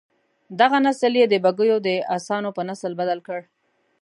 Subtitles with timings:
[0.59, 3.39] دغه نسل یې د بګیو د اسانو په نسل بدل کړ.